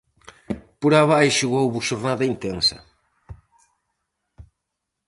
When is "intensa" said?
2.33-2.77